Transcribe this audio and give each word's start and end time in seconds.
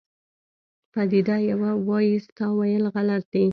پدیده 0.93 1.37
پوه 1.59 1.71
وایي 1.87 2.15
ستا 2.25 2.33
تاویل 2.37 2.83
غلط 2.95 3.23
دی. 3.33 3.45